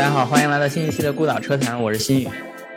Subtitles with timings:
[0.00, 2.28] 大家好，欢迎来到新一期的孤岛车谈，我是新宇。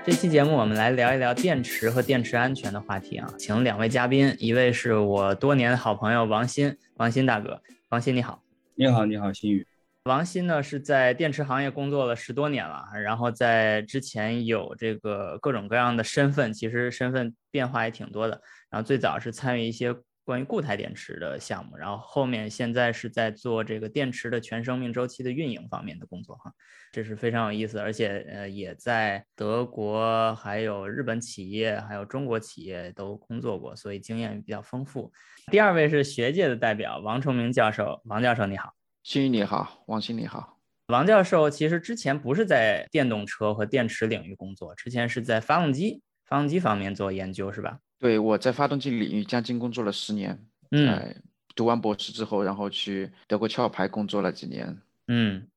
[0.03, 8.43] 这期节目我们来聊一聊电池和电池安全的话题啊，请两位嘉宾，一位是我多年的好朋友王鑫，王鑫大哥，王鑫你好。
[8.75, 9.65] 你好，你好，新宇。
[10.03, 18.41] 王鑫呢是在电池行业工作了十多年了，然后在之前有这个各种各样的身份，其实身份变化也挺多的。
[18.69, 19.95] 然后最早是参与一些。
[20.23, 26.51] 关于固态电池的项目，然后后面现在是在做这个电池的全生命周期的运营方面的工作哈，
[26.91, 35.11] 这是非常有意思，而且呃也在德国、还有日本企业、还有中国企业都工作过，所以经验比较丰富。
[35.51, 40.57] 第二位是学界的代表王崇明教授，王教授你好，新宇你好，王鑫你好。
[40.87, 47.79] 王教授其实之前不是在电动车和电池领域工作，之前是在发动机、发动机方面做研究是吧？
[48.03, 50.37] 对，我在发动机领域将近工作了十年。
[50.71, 51.23] 嗯，
[51.55, 54.77] 读完博士之后，然后去德国壳牌工作了几年。
[55.07, 55.47] 嗯，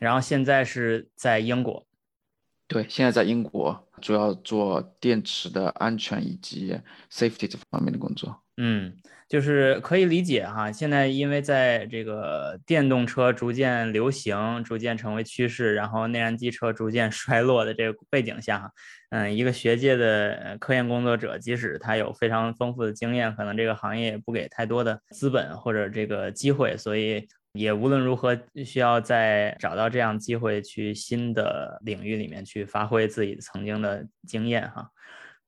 [0.00, 1.86] 然后现在是在英国。
[2.66, 6.76] 对，现在在英国，主要做电池的安全以及
[7.12, 8.42] safety 这方面的工作。
[8.56, 8.94] 嗯。
[9.26, 18.70] 就是可以理解哈，现在因为在这个电动车逐渐流行、逐渐成为趋势，然后内燃机车逐渐 衰落的这个背景下，
[19.10, 34.88] 嗯，一个学界的科研工作者，即使他有非常丰富的经验，可能这个行业也不给太多的资本或者这个机会，所以也无论如何需要再找到这样机会去新的领域里面去发挥自己曾经的经验哈。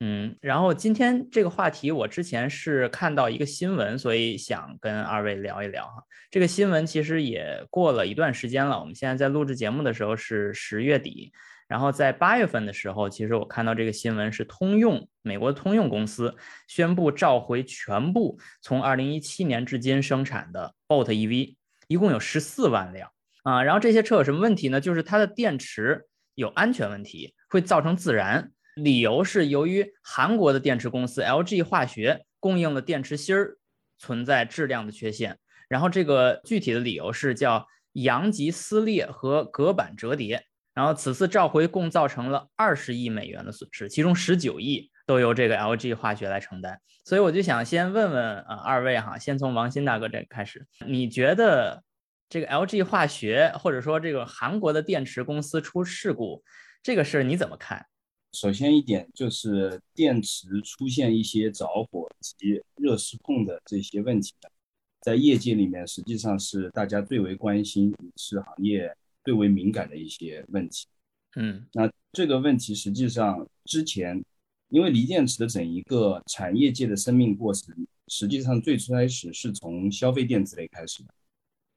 [0.00, 6.02] 嗯，然后今天这个话题，我之前是看到一个新闻，所以想跟二位聊一聊哈。
[6.30, 11.32] 这个新闻其实也过了一段时间了，我们现在在录制节目的时候是十月底，
[11.66, 16.36] 然后在八月份的时候，其实我看到这个新闻是通用美国通用公司
[16.68, 21.56] 宣布召回全部从二零一七年至今生产的 Bolt EV，
[21.88, 23.10] 一共有十四万辆
[23.44, 23.62] 啊。
[23.62, 24.78] 然后这些车有什么问题呢？
[24.78, 26.04] 就是它的电池
[26.34, 28.50] 有安全问题，会造成自燃。
[28.76, 33.56] 理由是由于韩国的电池公司 LG 化学供应的电池芯儿
[33.98, 40.44] 存在质量的缺陷，然后这个具体的理由是叫阳极撕裂和隔板折叠，
[40.74, 46.78] 然后此次召回共造成了二十亿美元的损失，其中十九亿都由这个 LG 化学来承担。
[47.06, 51.82] 所以我就想先问问啊二位哈，先从王鑫大哥这开始，你觉得
[52.28, 56.44] 这个 LG 化学或者说这个韩国的电池公司出事故
[56.82, 57.86] 这个事儿你怎么看？
[58.32, 64.34] 首先一点就是电池出现一些着火及热失控的这些问题
[65.00, 68.94] 在业界里面实际上是大家最为关心，也是行业
[69.24, 70.86] 最为敏感的一些问题。
[71.36, 74.22] 嗯，那这个问题实际上之前，
[74.68, 81.14] 因为锂电池的整一个产业界的生命过程，实际上最初开始是从消费电子类开始的，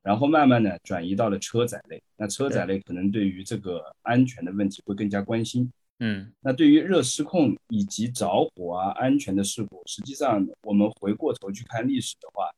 [0.01, 2.01] 然后慢慢的转移到了车载类。
[2.17, 5.71] 那车载类可能对于这个安全的问题会更加关心。
[6.01, 12.49] 嗯，那对于热失控以及着火啊安全的事故，实际上我们回过头去看历史的话，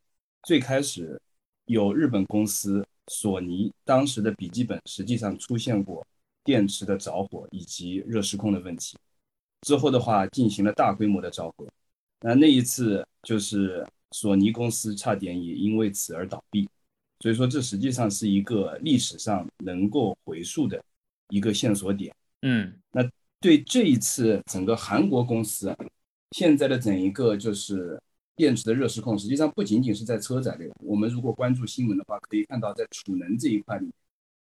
[0.44, 1.20] 最开始
[1.64, 6.06] 有日本公司索尼当时的笔记本实际上出现过
[6.44, 8.96] 电池的着火以及热失控的问题，
[9.62, 11.66] 之后的话进行了大规模的召回，
[12.20, 16.68] 那那一次就是索尼公司差点也因为此而倒闭，
[17.18, 20.80] 所以说这实际上是一个历史上能够回溯的
[21.30, 22.14] 一个线索点。
[22.42, 23.02] 嗯，那。
[23.42, 25.76] 对这一次整个韩国公司
[26.30, 28.00] 现在的整一个就是
[28.36, 30.70] 电池的热失控，实际上不仅仅是在车载类。
[30.78, 33.90] 我们如果关注新闻的话，可以看到在储能这一块里，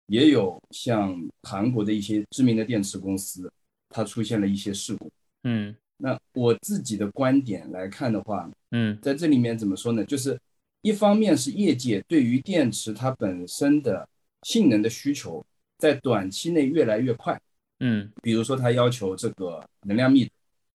[0.06, 3.50] 也有像韩国的一些知名的电池公司，
[3.88, 5.10] 它出现了一些事故。
[5.44, 10.04] 嗯，那我自己的观点来看的话，嗯，在这里面怎么说呢？
[10.04, 10.38] 就是
[10.82, 14.06] 一方面是业界对于电池它本身的
[14.42, 15.44] 性能的需求，
[15.78, 17.40] 在短期内越来越快。
[17.86, 20.30] 嗯，比如说它要求这个能量密度，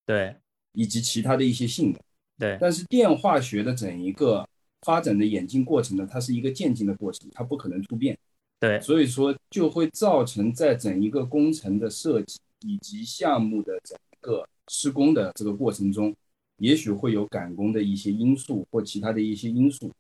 [0.05, 0.35] 对，
[0.73, 1.99] 以及其他的一些性能，
[2.37, 2.55] 对。
[2.61, 4.47] 但是电化学的整一个
[4.81, 8.15] 发展的演进过程呢，它是一个渐进的过程，它不可能突变，
[8.59, 8.79] 对。
[8.79, 16.15] 所以说就会造成在整一个工程的设计以及项目的整个施工的这个过程中，
[16.57, 19.91] 也许会有赶工的一些因素或其他的一些因素，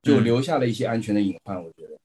[0.00, 1.62] 就留下了一些安全的隐患。
[1.62, 1.98] 我觉得，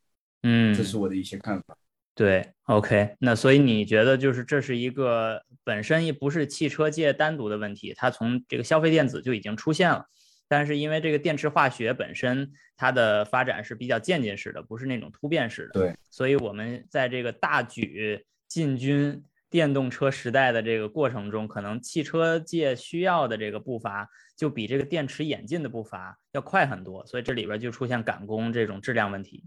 [0.43, 1.77] 嗯，这是我的一些看法。
[2.13, 10.05] 对，OK，那所以你觉得就是这是一个本身也不是汽车界单独的问题，它从这个消费电子就已经出现了，
[10.47, 29.45] 但是因为这个电池化学本身它的发展是比较渐进式的，不是那种突变式的，对，所以我们在这个大举进军电动车时代的这个过程中，可能汽车界需要的这个步伐就比这个电池演进的步伐要快很多，所以这里边就出现赶工这种质量问题。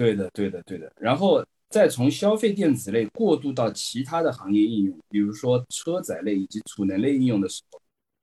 [0.00, 0.90] 对的，对的，对的。
[0.98, 7.78] 然后再从消费电子类过渡到其他的行业应用，比如说车载类以及储能类应用的时候，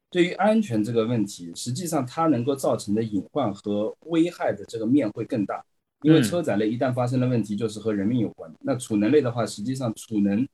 [0.09, 5.63] 对于安全这个问题，实际上它能够造成的隐患和危害的这个面会更大。
[6.01, 8.51] 因为车载类一旦发生了问题，就是和人命有关。
[8.61, 10.47] 那储能类的话，实际上储能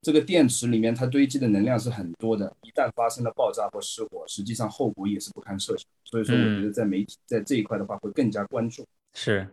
[0.00, 5.86] 这个电池里面它堆积的能量是很多的，一旦发生了爆炸或失火，实际上后果也是不堪设想。
[6.04, 8.86] 所以说，我觉得在媒体在这一块的话会更加关注。
[9.14, 9.48] 是，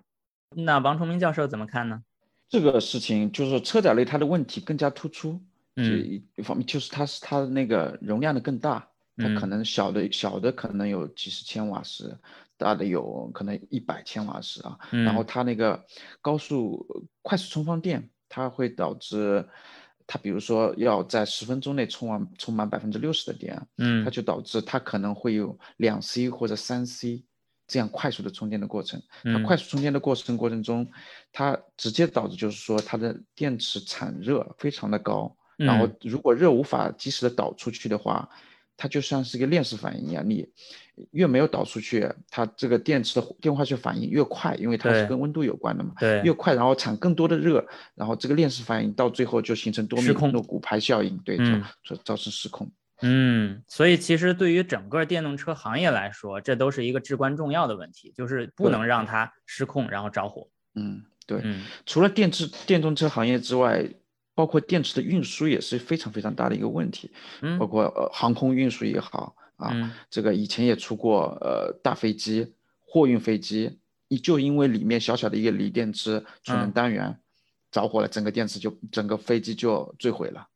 [0.55, 2.01] 那王崇明教授怎么看呢？
[2.47, 5.41] 这个事情就是，车载类它的问题更加突出。
[5.75, 8.87] 嗯，一方面就是它是它的那个容量的更大，
[9.17, 12.17] 它可能小的小的可能有几十千瓦时，
[12.55, 14.77] 大的有可能一百千瓦时啊。
[14.91, 15.83] 然后它那个
[16.21, 16.85] 高速
[17.21, 19.45] 快速充放电，它会导致
[20.07, 27.25] 它比如说要在十分钟内充完充满百分之六十的电，嗯，它就导致它可能会有两 C 或者三 C。
[27.67, 30.89] 这样快速的充电的过程，它快速充电的过程过程中，
[31.31, 38.29] 它直接导致就是说它的电池产热非常的高，然后如果热无法及时的导出去的话，
[38.77, 40.47] 它就像是一个链式反应一样，你
[41.11, 47.65] 越没有导出去，它这个电池的电化学反应越快，因为它是跟温度有关的嘛，对，越快然后产更多的热，
[47.95, 51.37] 然后这个链式反应到最后就形成多米诺骨牌效应，对，
[51.83, 52.67] 造造成失控。
[52.67, 52.71] 嗯，
[53.67, 60.47] 所以其实对于整个电动车行业来说，这都是一个至关重要的问题，就是不能让它失控然后着火。
[60.75, 61.43] 嗯，对。
[61.85, 63.85] 除了电池电动车行业之外，
[64.33, 67.11] 包括电池的运输也是非常非常大的一个问题。
[67.41, 72.53] 嗯，包括呃航空运输也好啊，这个以前也出过呃大飞机、
[72.85, 73.79] 货运飞机，
[74.23, 77.17] 就因为里面小小的一个锂电池储能单元
[77.71, 80.47] 着火了，整个电池就整个飞机就坠毁了。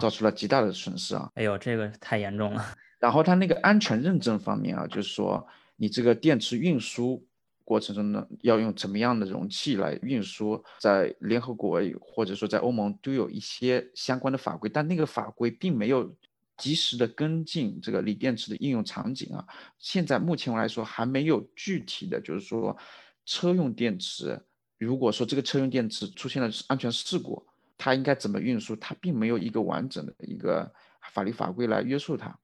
[0.00, 1.30] 造出了极大的损失啊！
[1.34, 2.64] 哎呦，这个太严重了。
[2.98, 5.46] 然后它那个安全认证方面啊，就是说
[5.76, 7.26] 你这个电池运输
[7.64, 16.14] 过程中呢，要用怎么样的容器来运输，在联合国或者说在欧盟都有一些相关的法规，但那个法规并没有
[16.58, 19.42] 及时的跟进这个锂电池的应用场景啊。
[19.78, 22.76] 现在目前来说还没有具体的就是说
[23.24, 24.38] 车用电池，
[24.76, 27.46] 如果说这个车用电池出现了安全事故。
[27.82, 28.76] 它应该怎么运输？
[28.76, 30.70] 它并没有一个完整的一个
[31.14, 32.38] 法律法规来约束它。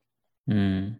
[0.47, 0.99] 嗯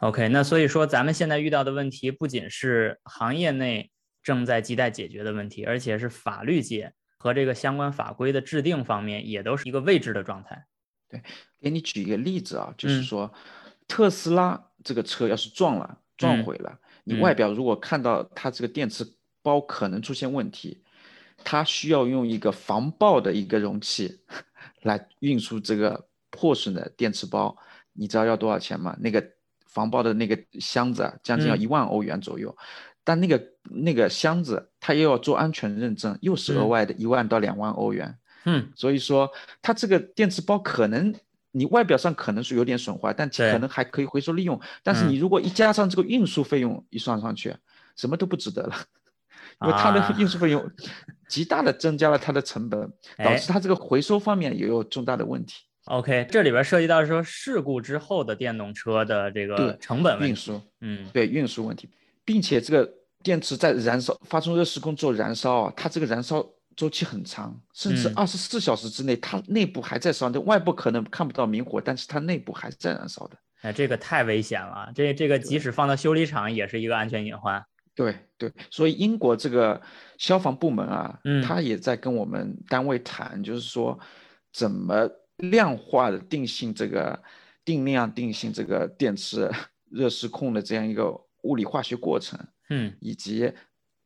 [0.00, 3.90] ，OK，那所以说咱们现在遇到的问题不仅是行业内
[4.22, 10.66] 正在亟待解决的问题，而且是法律界和这个相关法规的制定方面也都是一个未知的状态。
[11.08, 11.22] 对，
[11.58, 13.32] 给你举一个例子啊，就是说
[13.88, 19.06] 特斯拉这个车要是撞了、撞毁了，你外表如果看到它这个电池
[19.40, 20.84] 包可能出现问题。
[21.44, 24.20] 它需要用一个防爆的一个容器
[24.82, 27.56] 来运输这个破损的电池包，
[27.92, 28.96] 你知道要多少钱吗？
[29.00, 29.24] 那个
[29.66, 32.56] 防爆的那个箱子啊，将近要一万欧元左右。
[33.02, 38.16] 但那个那个箱子它又要做安全认证，又是额外的一万到两万欧元。
[38.44, 41.14] 嗯，所以说它这个电池包可能
[41.50, 44.60] 你外表上可能是有点损坏，但可能还可以回收利用。
[44.82, 47.54] 但是你如果一加上这个运输费用一算上去，
[47.96, 48.76] 什么都不值得了。
[49.62, 50.70] 因为它的运输费用
[51.28, 52.80] 极大的增加了它的成本，
[53.18, 55.54] 导致它这个回收方面也有重大的问题。
[55.86, 61.88] OK，这里边涉及到说事故之后的电动车的这个成本运输，嗯，对运输问题，
[62.24, 62.88] 并且这个
[63.22, 66.44] 电池在燃烧发生热失控之后燃烧啊，它这个燃烧
[66.76, 73.36] 周期很长，甚至二十四小时之内它内部还在烧，那外部可能看不到明火，但是它内部还在燃烧的。
[73.62, 77.64] 哎，这个太危险了，这这个即使放到修理厂也是一个安全隐患。
[78.00, 79.78] 对对，所以英国这个
[80.16, 83.98] 消防部门啊，嗯，他也在跟我们单位谈，就是说
[84.54, 87.22] 怎么量化的定性这个
[87.62, 89.50] 定量定性这个电池
[89.90, 92.40] 热失控的这样一个物理化学过程，
[92.70, 93.52] 嗯，以及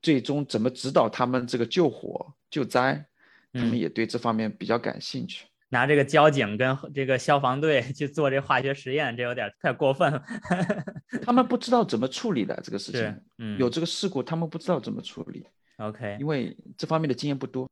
[0.03, 3.07] 最终怎么指导他们这个救火救灾，
[3.53, 5.47] 他们也对这方面比较感兴趣。
[5.75, 10.23] 拿这个交警跟这个消防队 去做这化学实验，这有点太过分了。
[11.27, 15.45] 他们不知道怎么处理的这个事情，嗯，有这个事故，他们不知道怎么处理。
[15.79, 17.69] OK，因为这方面的经验不多。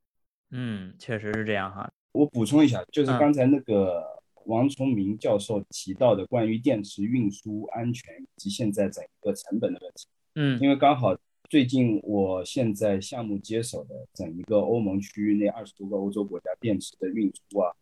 [0.50, 1.88] 嗯，确实是这样哈。
[2.10, 4.04] 我补充一下，就是刚才那个
[4.46, 10.08] 王崇明教授提到的关于电池运输安全以及现在整个成本的问题。
[10.34, 11.16] 嗯，因为刚好
[11.48, 17.72] 最近我现在项目接手的整一个欧盟区域内二十多个欧洲国家电池的运输啊。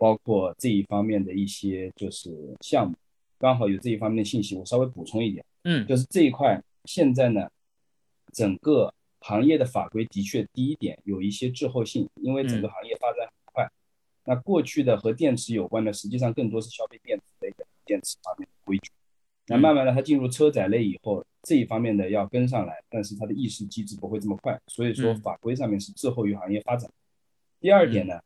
[0.00, 2.30] 包括这一方面的一些就是
[2.62, 2.96] 项目，
[3.38, 7.50] 刚好有这一方面的信息，我稍微补充一点，嗯，就是这一块现在呢，
[8.32, 13.70] 整个行业的法规的确第一点有一些滞后性，因为整个行业发展很快，
[14.24, 18.90] 那过去的和电池有关的，实际上更多是消费电子类的电池方面的规矩，
[19.48, 26.90] 那慢慢的它进入车载类以后，这一方面的要跟上来，但是它的意识机制不会这么快，所以说法规上面是滞后于行业发展。
[27.60, 28.18] 第二点呢，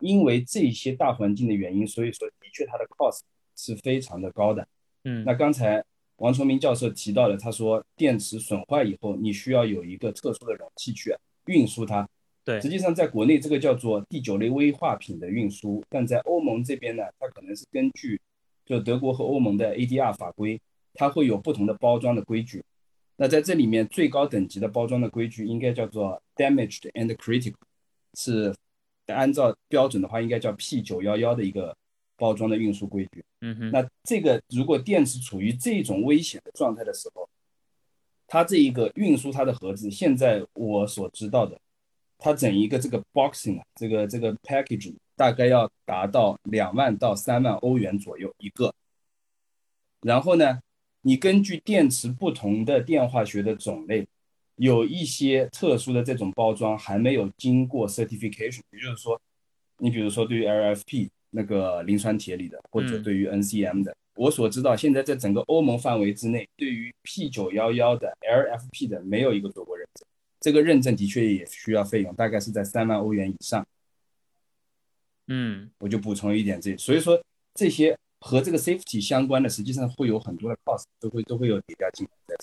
[0.00, 3.20] 因为这些大环境的原因，所以说的确它的 cost
[3.56, 4.66] 是非常的高的。
[5.04, 5.82] 嗯，那刚才
[6.16, 11.16] 王崇明教授提到了，他说电池损坏以后，你需要有一个特殊的容器去
[11.46, 12.08] 运输它。
[12.44, 18.20] 对，实际上在国内这个叫做第九类危化品的运输，但在欧盟这边呢，它可能是根据
[18.66, 20.60] 就德国和欧盟的 ADR 法规，
[20.94, 22.62] 它会有不同的包装的规矩。
[23.16, 27.54] 那在这里面最高等级的包装的规矩应该叫做 damaged and critical，
[28.14, 28.54] 是
[29.12, 31.76] 按照标准的话应该叫 P 九幺幺的一个
[32.16, 33.24] 包装的运输规矩。
[33.40, 37.28] 嗯哼，那这个如果电池处于这种危险的状态的时候，
[38.26, 41.58] 它这一个运输它的盒子，现在我所知道的，
[42.18, 48.72] 它整一个这个 boxing 啊，这个这个 packaging 大概要达到两万到三万欧元左右一个。
[50.02, 50.60] 然后呢，
[51.02, 54.06] 你根据电池不同的电化学的种类，
[54.60, 59.18] 有一些特殊的这种包装还没有经过 certification，也就是说，
[59.78, 70.06] 你比如说对于 LFP 那个磷酸铁锂的，或者对于 NCM 的，我所知道现在在整个欧盟范围之内，对于 P 九幺幺的 LFP 的没有一个做过认证，
[70.40, 73.66] 这个认证的确也需要费用，大概是在三万欧元以上。
[75.28, 77.18] 嗯，我就补充一点这，所以说
[77.54, 77.96] 这些。
[78.22, 82.36] 和这个 safety 相关的，实际上会有很多的 cost，都会都会有叠加进来。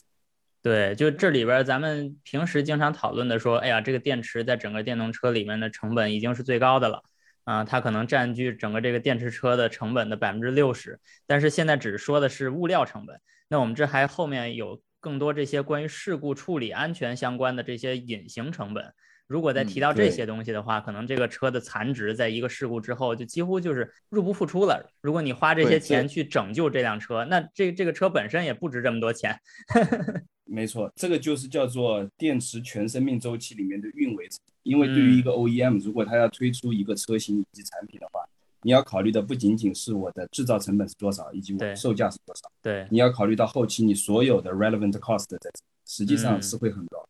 [0.67, 7.01] 对，就这里边咱们平时经常讨论的说，哎呀，这个电池在整个电动车里面的成本已经是最高的了，
[7.45, 10.99] 啊，它可能占据整个这个电池车的成本的百分之六十。
[11.25, 18.93] 但是现在只说的是物料成本，那我们这还后面有更多这些关于事故处理、安全相关的这些隐形成本。
[19.27, 24.89] 如果再提到这些东西的话，可能这个车的残值在一个事故之后就几乎就是入不敷出了。
[25.01, 29.37] 如果你花这些钱去拯救这辆车，那这这个车本身也不值这么多钱。
[30.45, 34.29] 没错，这个就是叫做电池全生命周期里面的运维。
[34.63, 38.21] 因为对于一个 OEM，如果他要推出一个车型以及产品的话，
[38.61, 42.49] 你要考虑的不仅仅是我的制造成本是多少，以及我的售价是多少。
[42.61, 45.51] 对，你要考虑到后期你所有的 relevant cost 在
[45.85, 47.05] 实际上是会很高。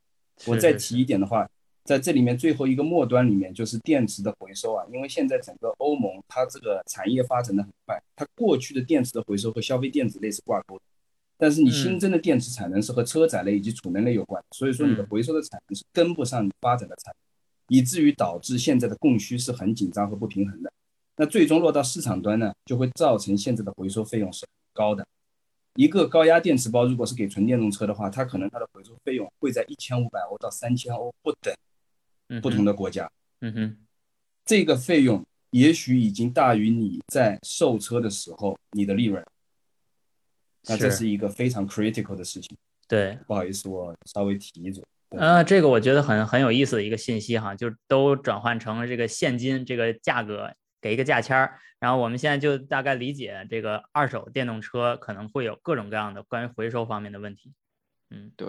[0.47, 1.47] 我再提一点的话。
[1.88, 10.82] 在这里面最后一个末端里面就是电池的回收啊，因为现在整个欧盟它这个产业发展的很快，它过去的电池的回收和消费电子类是挂钩的，
[11.38, 20.70] 但是你新增的电池产能是和车载类以及储能类有关，所以说你的回收的产能是跟不上你发展的产能，以至于导致现在的供需是很紧张和不平衡的。
[21.15, 25.06] 那最终落到市场端呢，就会造成现在的回收费用是很高的。
[25.75, 31.56] 一个高压电池包如果是给纯电动车的话，它可能它的回收费用会在一千五百欧到三千欧不等。
[32.41, 33.10] 不同的国家，
[33.41, 33.77] 嗯哼，
[34.46, 39.24] 这个费用也许已经大于你在售车的时候你的利润，
[40.67, 42.55] 那这是一个非常 critical 的事情。
[42.88, 44.84] 对，不好意思，我稍微提一嘴。
[45.10, 57.53] 呃，这个我觉得很很有意思的一个信息哈，就都转换成了这个现金这个价格，给一个价签儿，然后我们现在就大概理解这个二手电动车可能会有各种各样的关于回收方面的问题。
[58.09, 58.47] 嗯，对。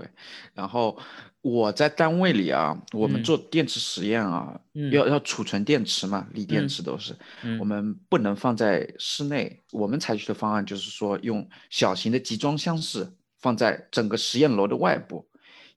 [0.55, 0.97] 然后
[1.41, 4.61] 我在单位里啊，我们做电池实验啊，
[4.93, 7.17] 要要储存电池嘛，锂电池都是，
[7.59, 9.61] 我们不能放在室内。
[9.73, 13.11] 我们采取的方案就是说，用小型的集装箱式
[13.41, 15.29] 放在整个实验楼的外部，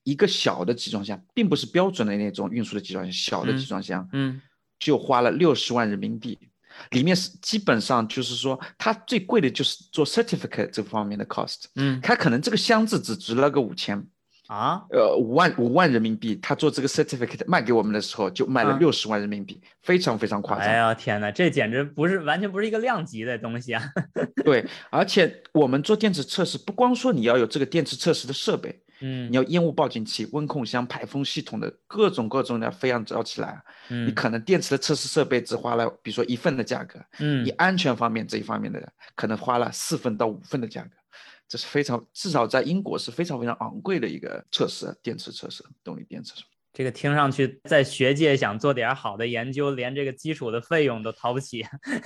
[0.03, 4.41] 一个小的集装箱，并不是标准的那种运输的集装箱，小的集装箱，嗯，
[4.77, 6.37] 就花了六十万人民币。
[6.91, 14.05] 里面是基本上就是说，它最贵的就是做 certificate 这方面的 cost，嗯，它可能这个箱子只值了个五千，
[14.51, 20.67] 啊，呃，五万五万人民币，他做这个 certificate 卖给我们的时候就卖了六十万人民币，非常非常夸张。
[20.67, 23.81] 哎呀天哪，这简直不是完全不是一个量级的东西啊！
[24.43, 28.77] 对，而且我们做电池测试，不光说你要有这个电池测试的设备。
[29.03, 40.89] 嗯，你要烟雾报警器、温控箱、排风系统的各种各种的飞扬造起来，嗯，你可能电池的测试设备只花了，比如说一份的价格，嗯，你安全方面这一方面的可能花了四份到五份的价格，
[41.51, 46.33] 这是非常至少在英国是非常非常昂贵的一个测试，电池测试，动力电池。
[46.71, 51.65] 这个听上去，在学界想做点好的研究，连这个基础的费用都掏不起，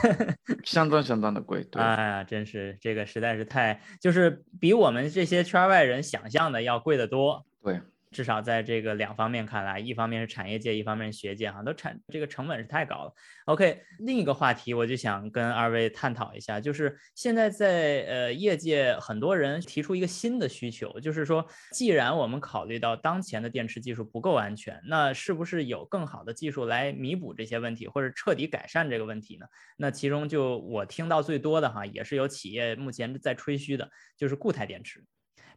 [0.65, 1.63] 相当相当的贵。
[1.65, 7.45] 对，哎呀，真是这个实在是太，就是比我们这些圈外人想象的要贵得多。
[7.61, 7.79] 对。
[8.15, 13.13] 至少在这个两方面看来，一方面是产业界，一方面学界，哈，都产这个成本是太高了。
[13.43, 29.45] OK，另一个话题我就想跟二位探讨一下，就是现在在呃业界很多人提出一个新的需求，就是说，既然我们考虑到当前的电池技术不够安全，那是不是有更好的技术来弥补这些问题，或者彻底改善这个问题呢？
[29.75, 35.03] 那其中就我听到最多的哈，也是有企业目前在吹嘘的，就是固态电池。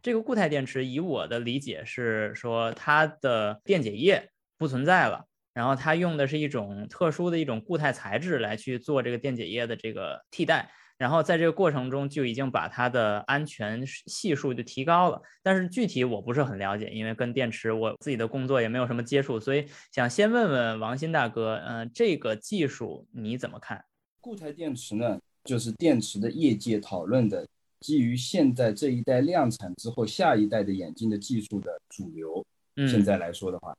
[0.01, 10.69] 这个固态电池，以我的理解是说，它的电解液不存在了，然后它用的是一种特殊的一种固态材质来去做这个电解液的这个替代。
[10.97, 23.81] 然后在这个过程中就已经把它的安全系数就提高了，但是具体我不是很了解，因为跟电池我自己的工作也没有什么接触，所以想先问问王鑫大哥，嗯，这个技术你怎么看？
[24.19, 27.47] 固态电池呢，就是电池的业界讨论的
[27.79, 32.45] 基于现在这一代量产之后下一代的眼镜的技术的主流。
[32.87, 33.75] 现在来说的话，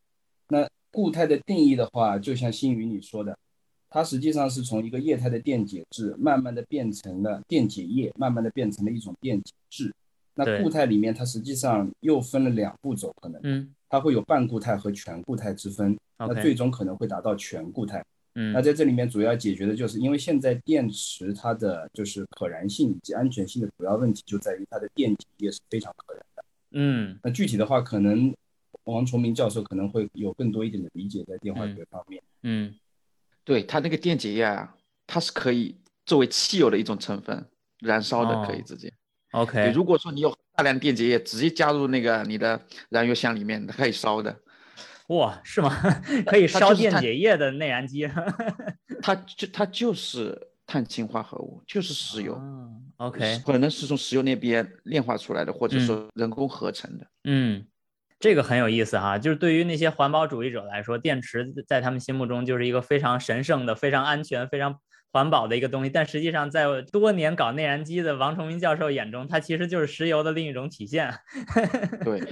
[0.49, 3.37] 那固态的定义的话，就像新宇你说的。
[3.88, 9.95] 它实际上是从一个液态的电解质，慢慢的变成了电解液，慢慢的变成了一种电解质。
[10.35, 15.97] 那固态里面，它实际上又分了两步走，可能，嗯，它会有半固态和全固态之分。
[16.19, 18.04] 那最终可能会达到全固态。
[18.35, 26.45] 嗯，那在这里面主要解决的就是，因为现在电池它的就是可燃性以及安全性的主要问题就在于它的电解液是非常可燃的。
[26.73, 28.35] 嗯，那具体的话，可能
[28.85, 32.23] 王崇明教授可能会有更多一点的理解在电化学方面。
[32.43, 32.75] 嗯。
[33.43, 34.77] 对它那个电解液啊，
[35.09, 37.45] 它是可以作为汽油的一种成分
[37.81, 38.93] 燃烧的，可以直接。
[39.33, 42.61] OK，如果说你有大量电解液，直接加入那个你的
[42.91, 44.39] 燃油箱里面，它可以烧的。
[45.11, 45.71] 哇，是吗？
[46.26, 48.09] 可以烧电解液的内燃机？
[49.00, 50.37] 它就它就是
[50.67, 52.40] 碳氢化合物，就是石油。
[52.97, 57.07] OK，可能是从石油那边炼化出来的，或者说人工合成的。
[57.25, 57.64] 嗯。
[58.21, 64.79] 这个很有意思哈，就是对于那些环保主义者来说，电池在他们心目中就是一个非常神圣的、非常安全、非常
[65.12, 65.90] 环保的一个东西。
[65.90, 71.12] 但实际上，在多年搞内燃机的王崇明教授眼中，它其实就是石油的另一种体现。
[72.05, 72.23] 对，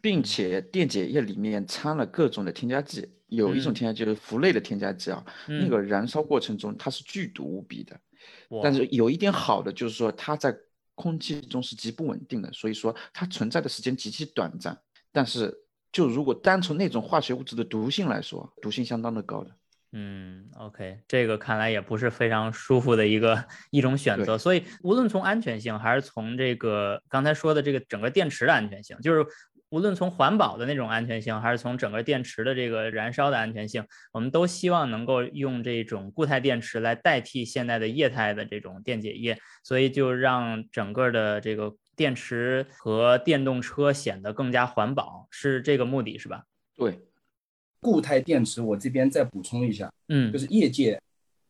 [0.00, 7.98] 并且电解液里面掺了各种的添加剂，有一种添加剂就是氟类的添加剂啊，那个燃烧过程中它是剧毒无比的。
[8.62, 10.54] 但是有一点好的就是说，它在
[10.94, 14.78] 空气中是极不稳定的，所以说它存在的时间极其短暂。
[15.10, 15.52] 但是，
[15.90, 19.50] 就如果单从那种化学物质的毒性来说，毒性相当的高的。
[19.92, 24.36] 嗯，OK，这个看来也不是非常舒服的一个一种选择。
[24.36, 29.24] 所以，无论从安全性，还是从这个刚才说的这个整个电池的安全性，就是。
[29.72, 46.42] 无论从环保的那种安全性，还是从整个电池的这个燃烧的安全性，我们都希望能够用这种固态电池来代替现在的液态的这种电解液，所以就让整个的这个电池和电动车显得更加环保，是这个目的，是吧？
[46.76, 47.00] 对，
[47.82, 50.98] 固态电池，我这边再补充一下，嗯，就是业界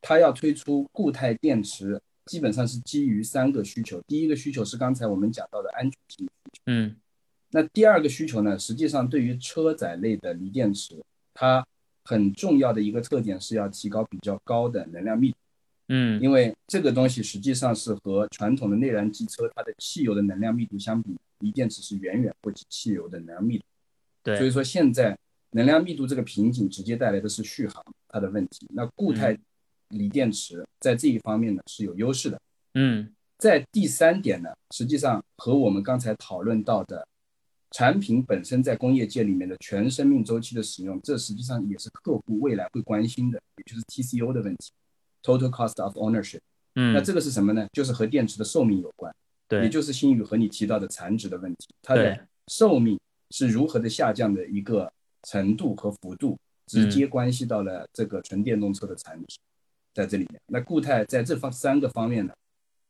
[0.01, 6.97] 它要推出固态电池，基本上是基于三个需求，第一个需求是刚才我们讲到的安全性需求，嗯。
[7.55, 8.59] 那第二个需求呢？
[8.59, 10.97] 实际上，对于车载类的锂电池，
[11.35, 11.63] 它
[12.03, 15.37] 很重要的一个特点是要提高比较高的能量密度。
[15.89, 23.65] 嗯，因为这个东西实际上是和传统的内燃机车它的汽油的能量密度相比，锂电池是远远不及汽油的能量密度。
[24.23, 25.15] 对，所以说现在
[25.53, 28.69] 能量密度这个瓶颈直接带来的是续航它的问题。
[28.75, 29.39] 那固态
[29.89, 32.41] 锂电池在这一方面呢是有优势的。
[32.75, 37.07] 嗯，在第三点呢，实际上和我们刚才讨论到的。
[37.75, 44.71] 产品本身在工业界里面的全生命周期的使用，这实际上也是客户未来会关心的，也就是 TCO 的问题
[45.23, 46.41] ，Total Cost of Ownership。
[46.75, 47.67] 嗯，那这个是什么呢？
[47.73, 49.11] 就是和电池的寿命有关，
[49.49, 54.93] 对，也就是新宇和你提到的残值的问题，它的寿命是如何的下降的一个
[55.29, 59.27] 程度和幅度，直接关系到了这个纯电动车的产品，
[59.95, 60.41] 在这里面。
[60.47, 62.33] 那固态在这方三个方面呢，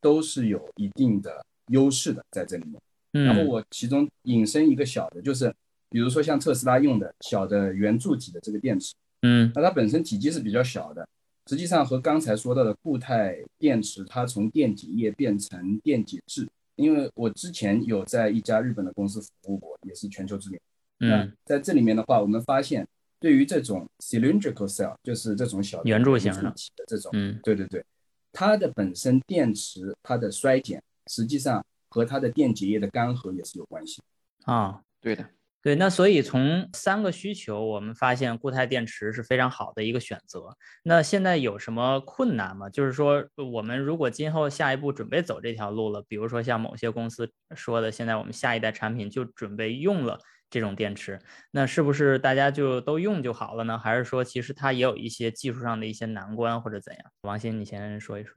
[0.00, 2.80] 都是有一定的优势的，在这里面。
[3.26, 5.52] 然后我其中引申一个小的，就是
[5.90, 11.06] 比如说像特斯拉用的小的圆柱体的这个电池，嗯，那它本身体积是比较小的，
[11.50, 20.58] 实际上和刚才说到的固态电池，它从电解液变成电解质，因为我之前有在一家日本的公司服务过，也是全球知名。
[21.08, 22.86] 那在这里面的话，我们发现
[23.20, 26.54] 对于这种 cylindrical cell，就是这种小圆柱形的
[26.86, 27.84] 这种，嗯，对对对，
[28.32, 31.64] 它的本身电池它的衰减，实际上。
[31.94, 34.00] 和它的电解液的干涸也是有关系
[34.46, 35.28] 啊，对的，
[35.60, 35.74] 对。
[35.74, 40.56] 那所以从三个需求，我们发现固态电池是非常好的一个选择。
[40.84, 42.70] 那现在有什么困难吗？
[42.70, 50.18] 就是说，我们如果今后下一步准备走这条路了，比如说像某些公司说的，现在我们下一代产品就准备用了
[50.52, 51.18] 这种电池，
[51.52, 53.78] 那是不是大家就都用就好了呢？
[53.78, 57.02] 还是说其实它也有一些技术上的一些难关或者怎样？
[57.22, 58.34] 王鑫，你先说一说。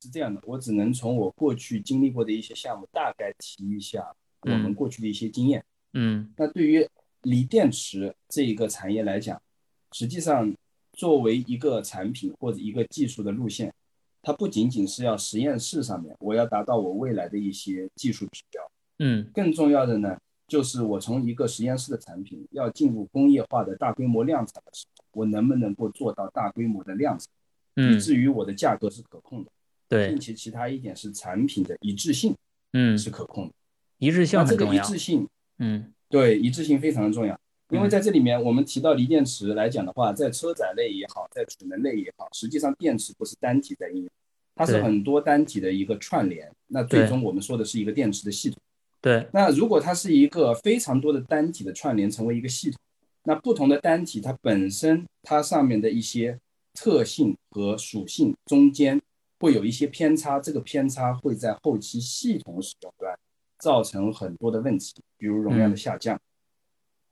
[0.00, 5.64] 是这样的，我只能从我过去经历过的一些项目大概提一下我们过去的一些经验。
[5.94, 6.88] 嗯，那对于
[7.22, 9.42] 锂电池这一个产业来讲，
[9.90, 10.54] 实际上
[10.92, 13.74] 作为一个产品或者一个技术的路线，
[14.22, 18.70] 它不仅仅是要实验室上面我要达到我未来的一些技术指标。
[19.00, 20.16] 嗯，更重要的呢，
[20.48, 27.28] 就是我从一个实验室的产品要进入工业化的大规模量产的时候，我能不能够做到大规模的量产，
[27.74, 29.50] 以嗯，至于我的价格是可控的，
[29.86, 32.34] 对并，且其他一点是产品的一致性
[32.72, 33.52] 嗯，是可控的。
[33.98, 34.78] 一致性那这个一。
[34.80, 37.38] 致性，嗯对一致性非常的重要。
[37.68, 44.10] 因为嗯在这里面，我们提到锂电池来讲的话，在车载类也好，在储能类也好，实际上电池不是单体在应用，
[44.54, 46.50] 它是很多单体的一个串联。
[46.68, 48.58] 那最终我们说的是一个电池的系统。
[49.00, 52.80] 对，那如果它是一个非常多的单体的串联成为一个系统，
[53.24, 56.38] 那不同的单体它本身它上面的一些
[56.74, 59.00] 特性和属性中间
[59.38, 63.16] 会有一些偏差，这个偏差会在后期系统使用端
[63.58, 66.20] 造成很多的问题，比如容量的下降，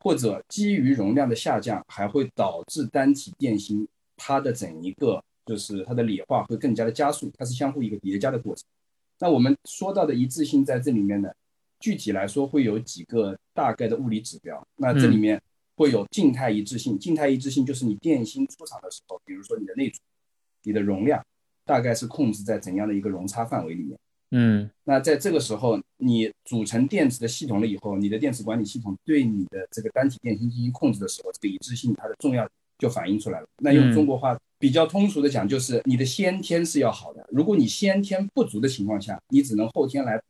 [0.01, 8.64] 或者基于容量的下降还会导致单体电芯它的整一个就是它的理化会更加的加速，它是相互一个叠加的过程。
[9.20, 11.31] 那我们说到的一致性在这里面呢，
[11.81, 14.67] 具体来说会有几个大概的物理指标。
[14.77, 15.41] 那这里面
[15.77, 20.01] 会有静态一致性，静态一致性就是你电芯出厂的时候，比如说你的内存、
[20.62, 21.23] 你的容量，
[21.65, 23.99] 大概是控制在怎样的一个容差范围里面。
[24.33, 33.47] 嗯那在这个时候，你组成电池的系统了以后，你的电池管理系统对你的这个单体电芯进行控制的时候，这个一致性它的重要就反映出来了。
[33.59, 37.25] 那用中国话比较通俗的讲，就是你的先天是要好的。
[37.31, 40.21] 如果你先天不足的情况下，你只能后天来。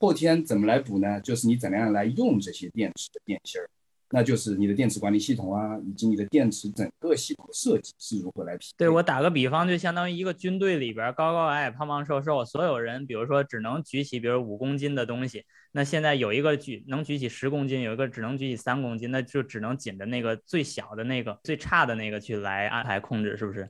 [0.00, 1.20] 后天怎么来补呢？
[1.20, 3.68] 就是你怎么样来用这些电池的电芯儿，
[4.08, 8.74] 那就是你的电池管理系统啊，以及你的电池整个系统的设计是如何来匹配。
[8.78, 23.68] 对我打个比方，就相当于一个军队里边高高矮矮、胖胖瘦瘦，所有人，比如说只能举起，比如五公斤的东西，那现在有一个举能举起十公斤，有一个只能举起三公斤，那就只能紧着那个最小的那个、最差的那个去来安排控制，是不是？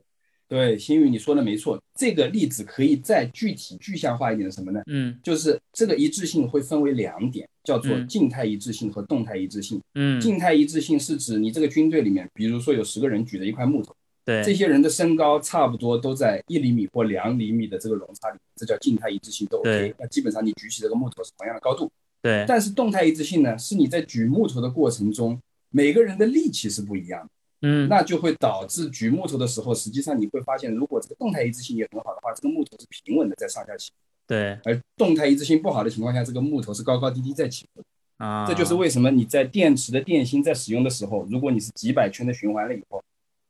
[0.50, 4.82] 对，新宇你说的没错，这个例子可以再具体具象化一点什么呢？
[4.88, 9.80] 嗯就是这个一致性会分为两点，叫做嗯静态一致性和动态一致性。
[9.94, 19.94] 嗯，静态一致性是指你这个军队里面，比如说有十个人举着一块木头，对这些人的身高差不多都在一厘米或两厘米的这个容差里，这叫静态一致性都 OK。
[20.00, 21.88] 那基本上你举起这个木头是同样的高度。
[22.20, 27.30] 对但是动态一致性呢，是你在举木头的过程中，每个人的力气是不一样的。
[27.62, 33.96] 嗯那就会导致举木头的时候，实际上你会发现，如果这个动态一致性也很好的话，这个木头是平稳的在上下起伏；
[34.26, 37.82] 对而动态一致性不好的情况下，这个木头是高高低低在起伏。
[38.16, 43.02] 啊，这就是为什么你在电池的电芯在使用的时候，如果你是几百圈的循环了以后，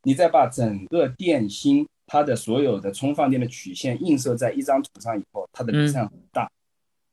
[0.04, 6.50] 你再把整个电芯它的所有的充放电的曲线映射在一张图上以后，它的离散很大，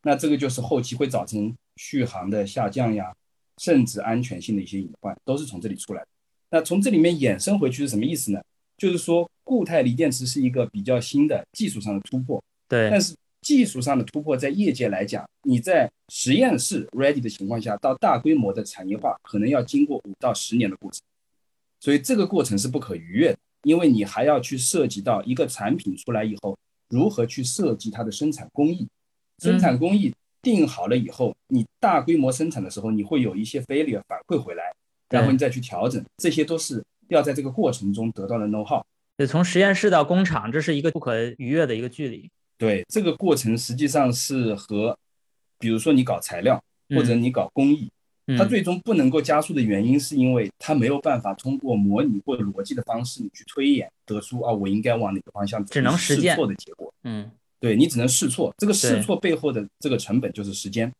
[0.04, 3.14] 那这个就是后期会造成续航的下降呀，
[3.58, 6.08] 甚至安全性的一些隐患，都是从这里出来的。
[6.50, 8.42] 那从这里面衍生回去是什么意思呢？
[8.78, 12.90] 就是说固态锂电池是一个比较新的技术上的突破，对。
[12.90, 21.02] 但是技术上的突破在业界来讲，你在实验室 ready 的情况下，到大规模的产业化，可能要经过五到十年的过程，
[21.80, 26.58] 所以这个过程是不可逾越的，因为你还要去涉及到一个产品出来以后，
[26.90, 28.88] 如何去设计它的生产工艺，
[29.40, 34.74] 生产工艺定好了以后，你大规模生产的时候，你会有一些 failure 反馈回来，
[35.10, 38.84] 然后你再去调整，这些都是要在这个过程中得到的 know how。
[39.16, 42.30] 对，从实验室到工厂，这是一个不可逾越的一个距离。
[42.58, 44.98] 对，这个过程实际上是和，
[45.60, 47.90] 比如说你搞材料或者你搞工艺，
[48.38, 56.94] 它嗯最终不能够加速的原因，是因为它没有办法通过模拟或者逻辑的方式，你去推演得出啊，我应该往哪个方向走，只能实试错的结果。
[57.04, 60.94] 嗯对你只能试错，这个试错背后的这个成本就是时间，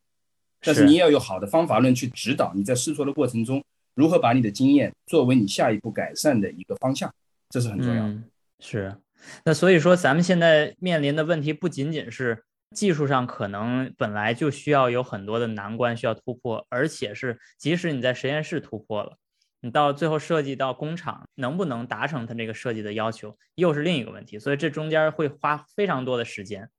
[0.62, 3.64] 但是是你也要有好的方法论去指导你在试错的过程中
[3.98, 7.12] 如何把你的经验作为你下一步改善的一个方向，
[7.50, 8.10] 这是很重要的。
[8.10, 8.24] 嗯，
[8.60, 8.96] 是。
[9.44, 12.44] 那所以说，咱们现在面临的问题不仅仅是
[12.76, 19.18] 技术上可能本来就需要有很多的难关需要突破，而且是即使你在实验室突破了，
[19.62, 24.38] 你到最后设计到工厂能不能达成它这个设计的要求，又是另一个问题。
[24.38, 26.70] 所以这中间会花非常多的时间。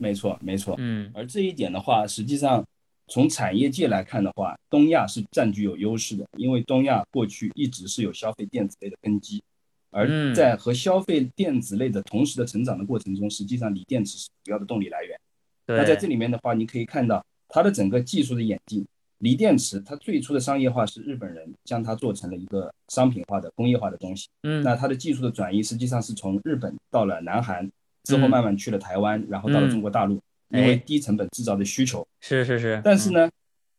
[0.00, 0.76] 没错，没错。
[0.78, 2.64] 嗯而这一点的话，实际上
[3.08, 9.42] 从产业界来看的话，东亚是占据有优势的，因为东亚过去一直是有消费电子类的根基，
[9.90, 15.18] 而嗯在和消费电子类的同时的成长的过程中，实际上锂电池是主要的动力来源。
[15.66, 18.86] 那在这，里面的话，你可以看到它的整个技术的演进。
[19.18, 24.26] 锂电池它最初的商业化是日本人将它做成了一个商品化的工业化的东西。
[24.42, 27.70] 嗯那它的技术的转移实际上是从日本到了南韩，
[28.02, 30.20] 之后嗯慢慢去了台湾，然后到了中国大陆，
[30.52, 32.06] 因哎为低成本制造的需求。
[32.20, 32.76] 是是是。
[32.76, 33.30] 嗯但是呢，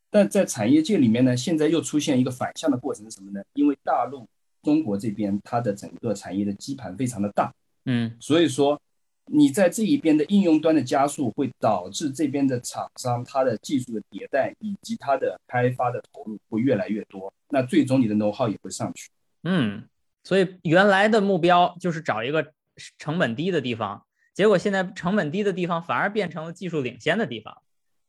[0.09, 3.41] 但在产业界里面呢，现在又出现一个反向的过程是什么呢？
[3.53, 4.27] 因为大陆
[4.62, 7.53] 中国这边它的整个产业的基盘非常的大，
[7.86, 8.79] 嗯所以说
[9.25, 19.09] 你在这一边的应用端的加速，会导致这边的厂商它的技术的迭代以及它的开发的投入会越来越多，那最终你的 know how 也会上去。
[19.43, 19.83] 嗯，
[20.23, 22.51] 所以原来的目标就是找一个
[22.97, 27.55] 成本低的地方，结果现在成本低的地方反而变成了技术领先的地方。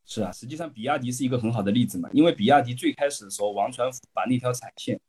[0.07, 5.01] 是啊，实际上比亚迪是一个很好的例子嘛，因为比亚迪最开始的时候，王传福把那条产线，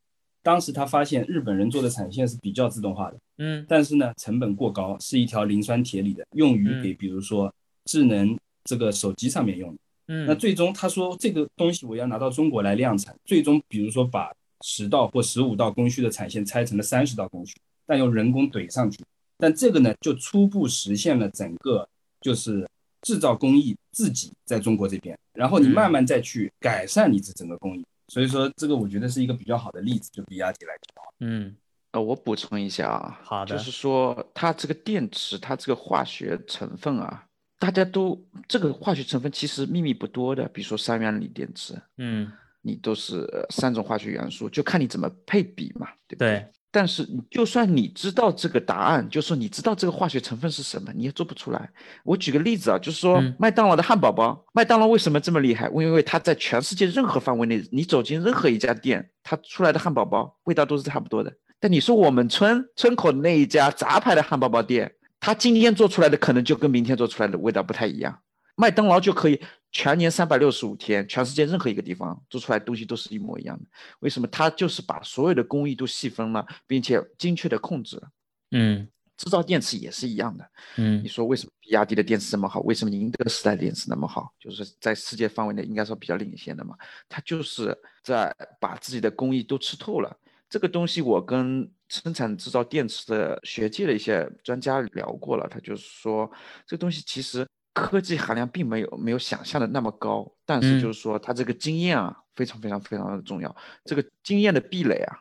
[0.42, 7.54] 当时他发现日本人做的产线是比较自动化的，嗯但是呢成本过高，是一条磷酸铁锂的，用于给比如说
[7.86, 9.80] 智能这个手机上面用的。
[10.08, 19.04] 嗯，那最终他说这个东西我要拿到中国来量产，最终比如说把十道或十五道工序的产线拆成了三十道工序，但用人工怼上去，
[19.38, 21.88] 但这个呢就初步实现了整个
[22.22, 22.68] 就是
[23.02, 31.04] 制造工艺自己在中国这边，然后你慢慢再去改善你这整个工艺，所以说这个我觉得是一个比较好的例子，就比亚迪来讲。
[31.20, 31.56] 嗯。
[31.92, 33.56] 呃，我补充一下啊，好的。
[33.56, 37.26] 就是说它这个电池，它这个化学成分啊，
[37.58, 42.30] 大家都这个化学成分其实秘密不多的，比如说三元锂电池，嗯，
[42.64, 46.32] 你都是呃三种化学元素，就看你怎么配比嘛，对不对？
[46.32, 51.70] 对，但是你就算你知道这个答案，就说你知道这个化学成分是什么，你也做不出来。
[52.04, 55.70] 我举个例子啊，就是说嗯麦当劳的汉堡包，麦当劳为什么这么厉害？
[55.70, 61.32] 因为它在全世界任何范围内，你走进任何一家店，它出来的汉堡包味道都是差不多的。
[61.62, 68.20] 但你说我们村村口的那一家杂牌的汉堡包店，它今天做出来的可能就跟明天做出来的味道不太一样。
[68.56, 69.42] 麦当劳就可以
[69.72, 73.66] 全年三百六十五天，全世界任何一个地方做出来的东西都是一模一样的。
[74.00, 74.28] 为什么？
[74.30, 78.10] 它就是把所有的工艺都细分了，并且精确的控制了。
[78.52, 78.88] 嗯
[79.18, 80.46] 制造电池也是一样的。
[80.76, 82.60] 嗯你说为什么比亚迪的电池这么好？
[82.62, 84.34] 为什么宁德时代的电池那么好？
[84.40, 86.76] 就是在世界范围内应该说比较领先的嘛。
[87.08, 90.18] 它就是在把自己的工艺都吃透了。
[90.50, 96.30] 这个东西我跟生产制造电池的学界的一些专家聊过了，他就是说
[96.68, 103.54] 这个东西其实科技含量并没有没有想象的那么高，但是嗯就是说它这个经验啊非常非常非常的重要。
[103.84, 105.18] 这个经验的壁垒啊，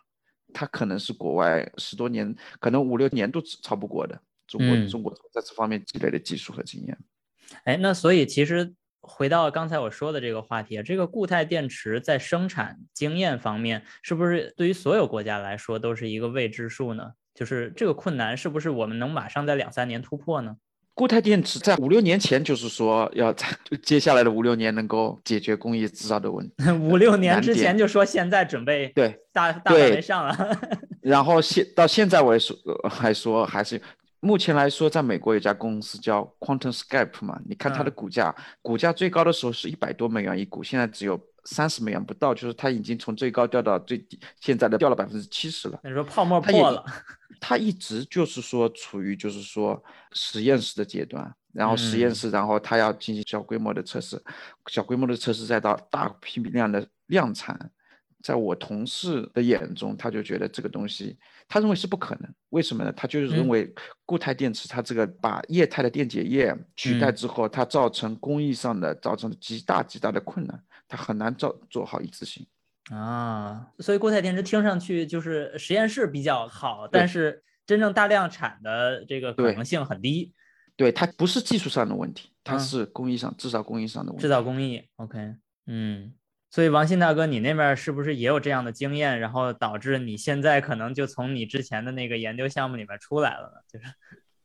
[0.53, 4.19] 它可能是国外十多年，可能五六年都超不过的。
[4.47, 6.97] 中国、嗯中国在这方面积累的技术和经验。
[7.65, 17.13] 哎，那所以其实回到刚才我说的这个话题，这个固态电池在生产经验方面，是不是对于所有国家来说都是一个未知数呢？
[17.35, 20.57] 就是这个困难是不是我们能马上在两三年突破呢？
[20.95, 23.47] 固态电池在五六年前就是说要在
[23.83, 26.71] 接下来的五六年能够解决工业制造的问题。
[26.81, 30.59] 五六年之前就说现在准备对，大大范围上了，
[31.03, 33.81] 然后现到现在为止呃还说还是
[34.21, 45.79] 目前来说，在美国有家公司叫 Quantum Scape 嘛，你看它的嗯股价，股价最高的时候是一百多美元一股，现在只有三十美元不到，就是它已经从最高掉到最低，现在的掉了百分之七十了。
[45.85, 46.83] 你说泡沫破了，
[47.47, 54.19] 它一直就是说处于就是说实验室的阶段，然后实验嗯室，然后它要进行小规模的测试，
[54.69, 57.71] 小规模的测试再到大批量的量产。
[58.23, 62.35] 在我同事的眼中，他就觉得这个东西，他认为是不可能。
[62.49, 62.91] 为什么呢？
[62.97, 63.75] 他就是认嗯为
[64.07, 72.47] 固态电池，它这个把液态的电解液取代嗯之后，它造成工艺上的造成极大极大的困难，它很难造做好一致性。
[72.91, 80.33] 啊，所以固态电池听上去就是实验室比较好，但是真正大量产的这个可能性很低。
[80.77, 84.23] 对，它不是技术上的问题，它嗯是工艺上、制造工艺上的问题。
[84.23, 85.35] 制造工艺，OK，
[85.67, 86.13] 嗯，
[86.51, 93.61] 所以王鑫大哥，你那边儿是不是也有这样的经验，然后导致你现在可能就从你之前的那个研究项目里面出来了呢？
[93.73, 93.87] 就是，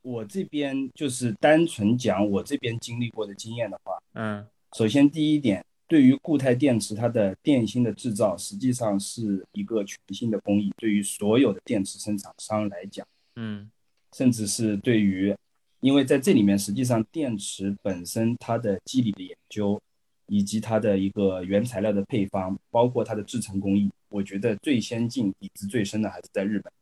[0.02, 13.68] 我这边就是单纯讲我这边经历过的经验的话，嗯首先第一点，对于固态电池它的电芯的制造，实际上是一个全新的工艺，对于所有的电池生产商来讲，嗯。
[14.16, 15.34] 甚至是对于，
[15.80, 19.80] 因为在这里面实际上电池本身它的机理的研究，
[20.26, 26.72] 以及它的一个原材料的配方，包括它的制成工艺，我觉得最先进、底子最深的还是在日本。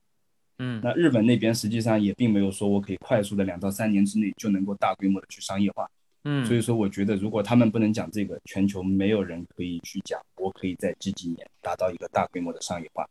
[0.59, 0.81] 嗯。
[0.83, 5.87] 那日本那边实际上也并没有说我可以快速的两到三年之内就能够大规模的去商业化，
[6.31, 13.09] 嗯，所以说我觉得如果他们不能讲这个，全球没有人可以去讲，我可以在这几年达到一个大规模的商业化。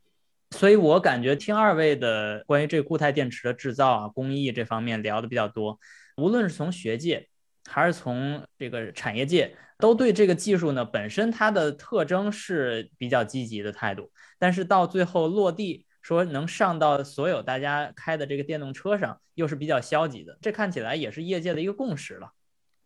[0.52, 5.80] 所以我感觉听二位的关于这个固态电池的制造啊、工艺这方面聊的比较多，
[6.18, 7.28] 无论是从学界
[7.68, 22.32] 还是从这个产业界，都对这个技术呢本身它的特征是比较积极的态度，但是到最后落地说能上到所有大家开的这个电动车上，又是比较消极的，这看起来也是业界的一个共识了。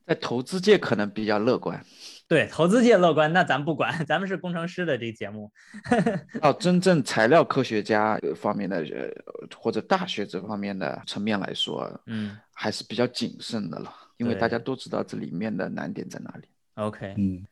[0.06, 1.84] 在投资界可能比较乐观，
[2.28, 5.52] 对，投资界乐观，那咱不管， 咱们是工程师的这个节目。
[6.42, 16.48] 到真正材料科学家呃方面的呃或者大学这方面的层面来说，嗯还是比较谨慎的了，因为大家都知道这里面的难点在哪里。
[16.76, 17.44] ，OK，嗯，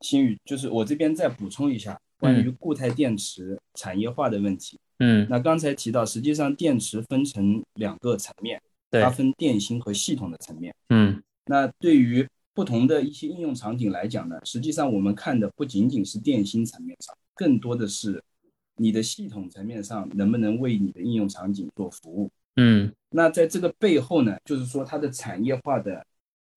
[0.00, 4.78] 新宇，就是我这边再补充一下关于固态电池产业化的问题。
[4.98, 10.74] 嗯，那刚才提到，实际上电池分成两个层面，它，分电芯和系统的层面。
[10.88, 18.22] 嗯那对于不同的一些应用场景来讲呢，实际上我们看的不仅仅是电芯层面上，更多的是
[18.76, 22.30] 你的系统层面上能不能为你的应用场景做服务。
[22.56, 26.04] 嗯那在这个背后呢，就是说它的产业化的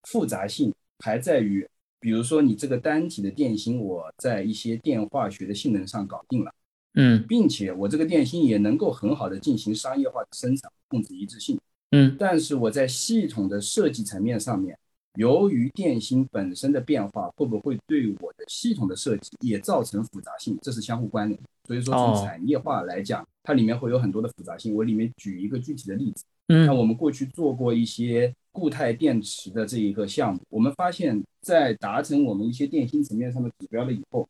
[0.04, 1.68] 复杂性还在于，
[2.00, 6.54] 比如说你这个单体的电芯，我在一些电化学的性能上搞定了，
[6.96, 11.60] 嗯并且我这个电芯也能够很好的进行商业化的生产，控制一致性。
[11.92, 14.78] 嗯但是我在系统的设计层面上面，
[15.16, 20.58] 由于电芯本身的变化，会不会对我的系统的设计也造成复杂性？
[20.62, 21.40] 这是相互关联。
[21.66, 24.76] 所以说，哦从产业化来讲，它里面会有很多的复杂性。
[24.76, 34.28] 我里面举一个具体的例子，那嗯我们过去做过一些固态电池的这一个项目，我们发现，在达成我们一些电芯层面上的指标了以后，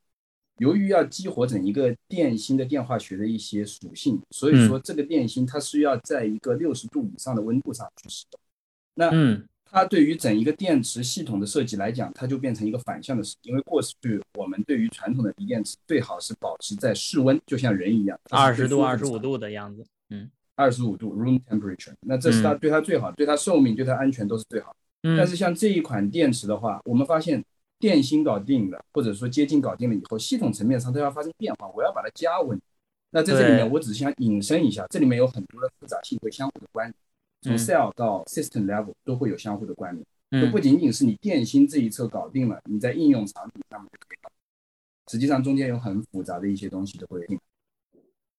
[0.60, 8.40] 由于要激活整一个电芯的电化学的一些属性，所以说这个电芯它是要在一个六十度以上的温度上去使用。
[8.96, 9.46] 那嗯。
[9.72, 19.86] 它对于整一个电池系统的设计来讲，它就变成一个反向的事，因为过去我们对于传统的锂电池最好是保持在室温，就像人一样，二十度、二十五度的样子。
[20.10, 20.28] 嗯。
[20.56, 27.46] 二十五度 room temperature，那这是它对它最好，对它寿命、对它安全都是最好但是像这一款电池的话，我们发现
[27.80, 32.60] 电芯搞定了，或者说接近搞定了以后，系统层面上都要发生变化，我要把它加稳。
[33.12, 36.96] 那在这里面，我只是想引申一下，这里面有很多的复杂性和相互的关联，
[37.42, 40.06] 从嗯 cell 到 system level 都会有相互的关联。
[40.42, 44.30] 就嗯不仅仅是你电芯这一侧搞定了，你在应用场景上面就可以搞。
[45.10, 47.26] 实际上中间有很复杂的一些东西都会。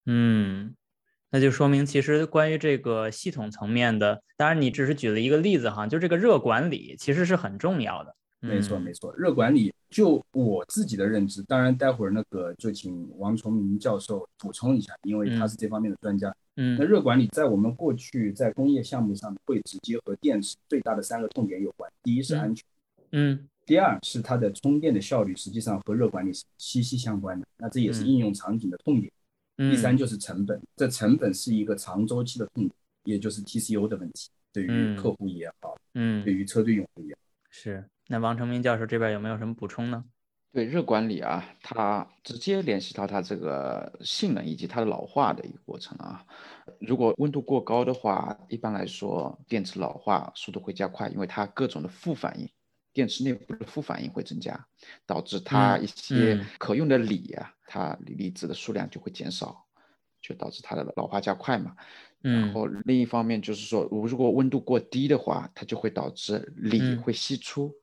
[0.05, 0.73] 嗯，
[1.31, 8.15] 那就说明其实关于这个系统层面的，当然你只是举了一个例子哈，就这个热管理其实是很重要的。
[8.41, 9.13] 没错，嗯没错。
[9.15, 16.29] 热管理，就我自己的认知，当然待会儿那个就请王崇明教授补充一下，因为他是这方面的专家。
[16.57, 21.89] 嗯那嗯热管理在我们过去在工业项目上会直接和电池最大的三个痛点有关。
[22.03, 22.65] 第一是安全，
[23.11, 27.47] 嗯第二是它的充电的效率，实际上和热管理是息息相关的。
[27.57, 29.11] 那这也是嗯应用场景的痛点。
[29.57, 32.73] 嗯，第三就是成本，这成本是一个长周期的痛点，
[33.03, 37.19] 也就是 TCO 的问题，对于嗯客户也好，嗯对于车队用户也好。
[37.49, 37.83] 是。
[38.11, 40.03] 那王成明教授这边有没有什么补充呢？
[40.51, 46.25] 对热管理啊，它直接联系到它这个性能以及它的老化的一个过程啊。
[46.81, 52.49] 如果温度过高的话，一般来说电池老化速度会加快，因为它各种的副反应，
[52.91, 54.59] 电池内部的副反应会增加，
[55.05, 59.65] 导致它嗯一些嗯可用的锂啊，它锂离子的数量就会减少，
[60.21, 61.73] 就导致它的老化加快嘛。
[62.19, 67.73] 然嗯后另一方面就是说，如果温度过低的话，它就会导致锂嗯会析出。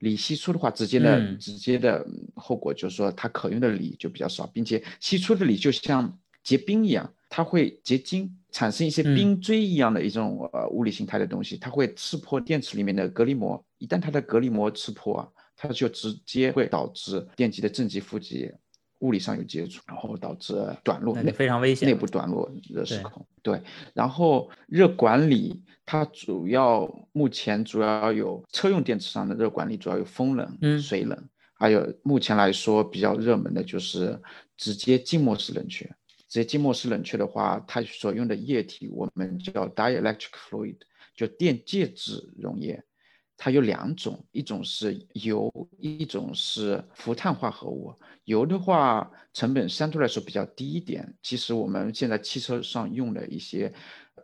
[0.00, 13.64] 锂析出的话，直接的、嗯直接的嗯后果就是说，它可用的锂就比较少，并且析出的锂就像结冰一样，它会结晶，产生一些嗯冰锥一样的一种呃物理形态的东西，它会刺破电池里面的隔离膜。
[13.78, 18.50] 一旦它的隔离膜刺破啊，它就直接会导致电极的正极、负极
[19.00, 23.26] 物理上有接触，然后导致短路，非常危险内部短路热失对控。
[23.42, 23.62] 对，
[23.94, 34.20] 然后热管理它主要目前主要有车用电池上的热管理，主要有风冷、嗯水冷，还有目前来说比较热门的就是
[34.56, 35.84] 直接静默式冷却。
[36.28, 40.76] 直接静默式冷却的话，它所用的液体我们叫 dielectric fluid，
[41.14, 42.82] 就电介质溶液。
[43.36, 47.94] 它有两种，一种是油，一种是氟碳化合物。
[48.24, 51.14] 油的话，成本相对来说比较低一点。
[51.22, 53.72] 其实我们现在汽车上用的一些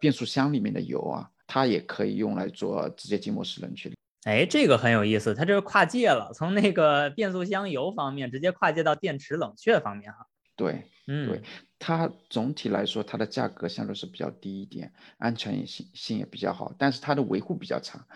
[0.00, 3.92] 变速箱里面的油啊，它也可以用来做直接静默式冷却。
[4.24, 10.26] 哎，这个很有意思，它这是跨界了，从那个变速箱油方面直接跨界到电池冷却方面哈。
[10.56, 11.42] 对，嗯，对
[11.78, 18.06] 它总体来说它的价格相对是比较低一点，安全性性也比较好，但是它的维护比较差。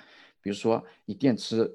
[0.46, 1.68] 比如说你电池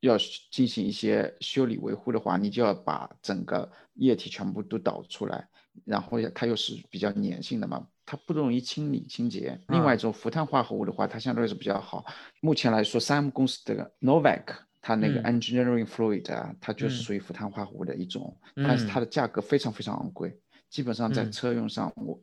[0.00, 0.14] 要
[0.50, 5.48] 进行一些修理维护的话，你就要把整个液体全部都导出来，
[5.86, 9.58] 然后它又是比较粘性的嘛，它不容易清理清洁。
[9.68, 12.04] 另外一种氟碳化合物的话，它相对来说比较好。
[12.42, 14.44] 目前来说，三 M 公司的 Novak。
[14.82, 22.20] 它那个嗯 engineering fluid 啊，它就嗯是属于氟碳化合物的一种，但是它嗯的价格非常非常昂贵，基本上在嗯车用上，我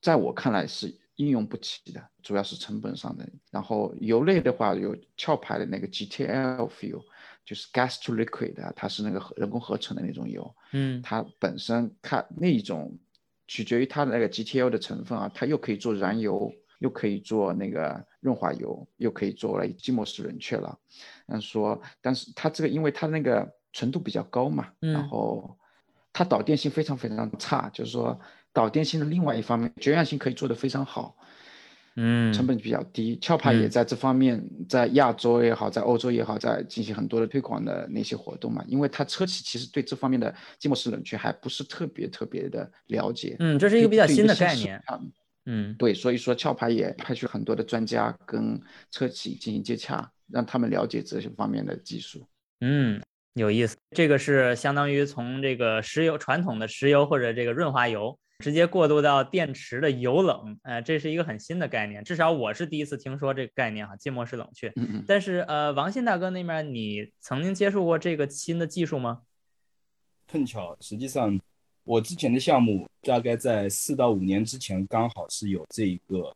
[0.00, 3.28] 在我看来是应用不起的，主要是成本上的。
[3.50, 7.02] 然后油类的话，有壳牌的那个 GTL fuel，
[7.44, 12.98] 就是 gas to liquid 啊，它是那个人工合成的那种油，嗯它本身看那一种
[13.46, 20.78] 取决于它的那个 GTL 的成分啊，它又可以做燃油，又可以做那个润滑油，又可以做来静默式冷却了。
[21.26, 25.58] 嗯，说，但是它这个因为它那个纯度比较高嘛，然嗯后
[26.12, 28.18] 它导电性非常非常差，就是说
[28.54, 31.14] 导电性的另外一方面，绝缘性可以做得非常好，
[31.96, 33.16] 嗯，成本比较低。
[33.16, 38.64] 壳牌也在这方面，在亚洲也好，在欧洲也好，在进行很多的推广的那些活动嘛。
[38.66, 43.36] 因为它车企其实对这方面的静默式冷却还不是特别特别的了解。
[43.40, 44.82] 嗯，这是一个比较新的概念。。
[45.46, 48.58] 嗯对，所以说壳牌也派去很多的专家跟
[48.90, 52.24] 车企进行接洽，让他们了解这些方面的技术。
[52.62, 52.98] 嗯，
[53.34, 53.76] 有意思。
[53.90, 64.68] 这个是相当于从这个石油传统的石油或者这个润滑油，直接过渡到电池的油冷，呃，这是一个很新的概念，至少我是第一次听说这个概念哈，浸没式冷却。
[64.76, 65.04] 嗯嗯。
[65.06, 69.22] 但是呃，王鑫大哥那边，你曾经接触过这个新的技术吗？
[70.26, 71.40] 碰巧，实际上
[71.84, 76.34] 我之前的项目大概在四到五年之前，刚好是有这一个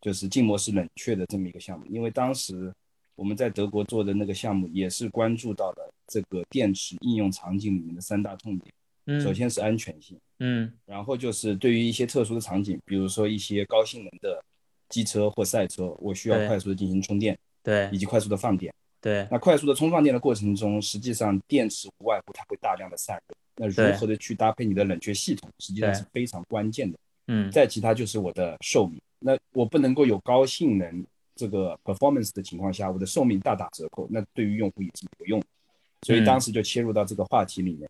[0.00, 1.84] 就是浸没式冷却的这么一个项目。
[1.86, 2.72] 因为当时
[3.16, 8.72] 我们在德国做的那个项目，也是关注到了这个电池应用场景里面的三大痛点。
[9.06, 14.42] 嗯，首先是安全性，嗯然后就是对于一些特殊的场景，比如说一些高性能的
[14.88, 18.72] 机车或赛车，我需要快速的进行充电，对以及快速的放电。
[19.00, 23.34] 对那快速的充放电的过程中，实际上电池无外乎它会大量的散热。
[23.56, 26.98] 那如何的去搭配你的冷却系统，实际上是非常关键的。
[27.28, 35.46] 嗯再其他就是我的寿命，那我不能够有高性能这个 performance 的情况下，我的寿命大打折扣，那对于用户也是没有用的。
[36.02, 37.88] 所以当时就切入到这个话题里面。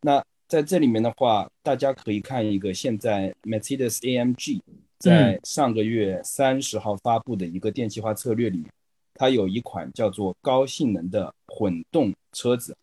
[0.00, 4.60] 那在这里面的话，大家可以看一个现在 Mercedes AMG
[4.98, 8.70] 在上个月三十号发布的一个电气化策略里面，
[9.14, 12.76] 它有一款叫做高性能的混动车子，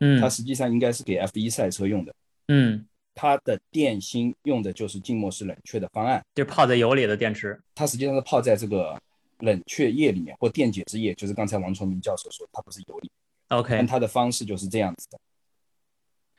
[0.00, 2.14] 嗯它实际上应该是给 F1 赛车用的。
[2.48, 2.84] 嗯，
[3.14, 7.58] 它的电芯用的就是静默式冷却的方案，就泡在油里的电池。
[7.74, 9.00] 它实际上是泡在这个
[9.38, 13.10] 冷却液里面或电解质液，就是刚才王崇明教授说，它不是油里
[13.48, 15.18] ，OK，但它的方式就是这样子的，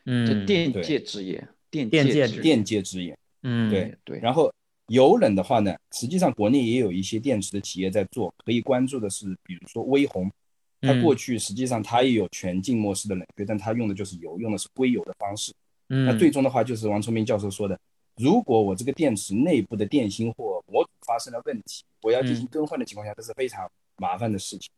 [0.05, 0.83] 这嗯，电对。
[0.83, 3.17] 介质液，电电介电介质电解质液。
[3.43, 4.53] 嗯对对，然后
[4.87, 10.31] 油冷的话呢，实际上国内也有一些电池的企业在做，可以关注的是，比如说微红，
[10.81, 11.01] 它嗯。
[11.01, 15.53] 过去实际上它也有全静默式的冷却，但它用的就是油，用的是硅油的方式。
[15.89, 17.77] 嗯，那最终的话就是王崇明教授说的，
[18.15, 24.69] 如果我这个电池内部的电芯或模组发生了问题，我要进行更换的情况下，这是非常麻烦的事情，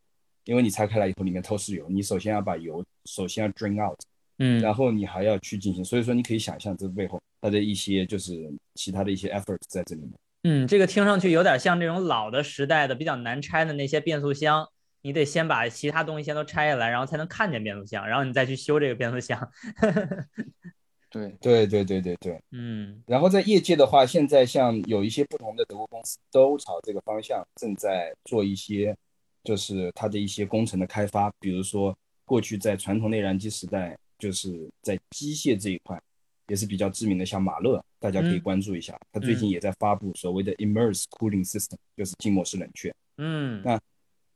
[0.46, 4.00] 因为你拆开来以后里面都是油，你首先要把油首先要 drain out，
[4.40, 10.12] 嗯然后你还要去进行，所以说你可以想象这背后它的一些就是其他的一些 effort 在这里面。
[10.44, 14.68] 嗯，这个听上去有点像这种老的时代的比较难拆的那些变速箱，
[15.02, 19.50] 你得先把其他东西先都拆下来，然后才能看见变速箱，然后你再去修这个变速箱。
[21.10, 22.40] 对，对对对对对。
[22.52, 28.96] 嗯然后在业界的话，现在像有一些不同的德国公司都朝这个方向正在做一些，
[29.44, 31.32] 就是它的一些工程的开发。
[31.40, 36.02] 比如说，过去在传统内燃机时代，就是在机械这一块
[36.48, 39.00] 也是比较知名的，像马勒，大家可以嗯关注一下。
[39.12, 42.92] 他最近也在发布所谓的 Immerse Cooling System，就是静默式冷却。
[43.18, 43.80] 嗯那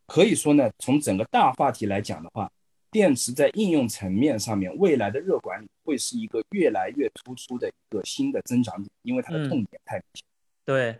[0.06, 2.52] 可以说呢，从整个大话题来讲的话，
[2.92, 10.24] 电池在应用层面上面，未来的热管理会是一个越来越突出的一个新的增长点，因为它的嗯痛点太明显。
[10.66, 11.00] 对，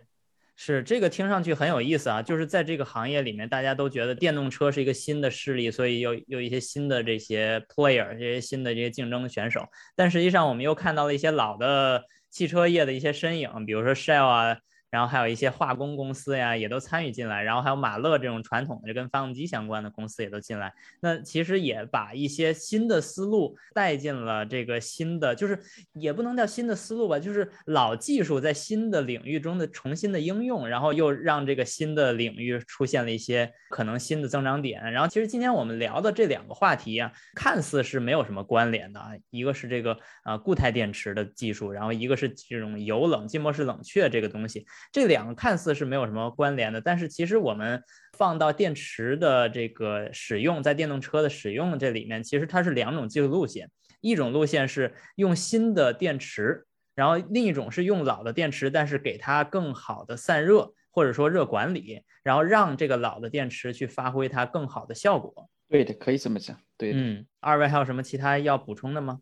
[0.62, 9.66] 是这个听上去很有意思啊，就是在这个行业里面，大家都觉得电动车是一个新的势力，所以有有一些新的这些 player，这些新的这些竞争选手。
[9.96, 14.58] 但实际上，我们又看到了一些老的汽车业的一些身影，比如说 Shell 啊，
[14.90, 20.72] 然后还有一些化工公司呀，也都参与进来，然后还有马勒这种传统的跟发动机相关的公司也都进来。
[21.00, 25.58] 那其实也把一些新的思路带进了这个新的，就是
[25.92, 34.92] 也不能叫新的思路吧，就是老技术在新的领域中的重新的应用，然后又让这个新的领域出现了一些可能新的增长点。
[34.92, 44.66] 然后其实今天我们聊的这两个话题啊，看似是没有什么关联的啊，一个是这个啊固态电池的技术，然后一个是这种油冷浸没式冷却这个东西。
[44.92, 47.82] 这两个看似是没有什么关联的，但是其实我们
[48.16, 53.70] 放到电池的这个使用，在电动车的使用这里面，其实它是两种技术路线，
[54.00, 65.48] 一种路线是用新的电池，然后另一种是用老的电池，但是给它更好的散热或者说热管理，然后让这个老的电池去发挥它更好的效果。
[65.68, 66.98] 对的，可以这么讲，对的。
[66.98, 69.20] 嗯，二位还有什么其他要补充的吗？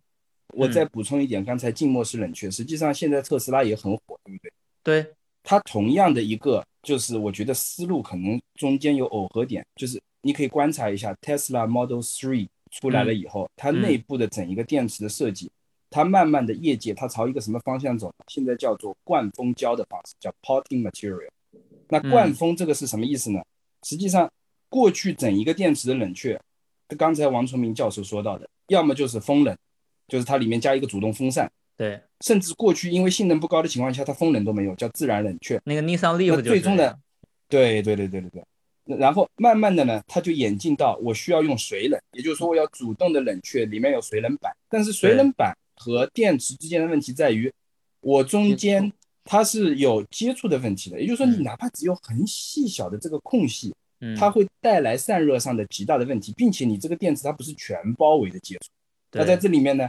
[0.54, 4.52] 我再补充一点，刚才静默式冷却，实际上现在特斯拉也很火，对不对？
[4.82, 5.14] 对，
[5.48, 15.50] 它同样的一个，就是我觉得思路可能中间有耦合点，就是你可以观察一下 Tesla Model 3出来了以后，它内部的整一个电池的设计，
[15.88, 18.12] 它慢慢的业界它朝一个什么方向走？
[18.26, 21.30] 现在叫做灌风胶的方式，叫 potting material。
[21.88, 23.40] 那灌风这个是什么意思呢？
[23.84, 24.30] 实际上，
[24.68, 26.38] 过去整一个电池的冷却，
[26.98, 29.56] 刚才王崇明教授说到的，要么就是风冷，
[30.08, 31.50] 就是它里面加一个主动风扇。
[31.78, 35.60] 对，甚至过去因为性能不高的情况下，它风冷都没有，叫自然冷却。
[35.64, 36.98] 那个 Nissan Leaf 那最终的，
[37.48, 38.44] 对对对对对对。
[38.98, 44.52] 然后慢慢的呢，它就演进到我需要用水冷，也就是说我要主动的冷却，里面有水冷板。
[44.68, 47.52] 但是水冷板和电池之间的问题在于，
[48.00, 53.72] 我中间它是有接触的问题的，也就是说你哪怕只有很细小的这个空隙，
[54.18, 58.68] 它会带来散热上的极大的问题，并且你这个电池它不是全包围的接触。
[59.12, 59.88] 那在这里面呢？